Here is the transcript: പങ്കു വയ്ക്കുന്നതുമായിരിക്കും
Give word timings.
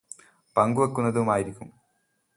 പങ്കു 0.55 0.81
വയ്ക്കുന്നതുമായിരിക്കും 0.81 1.69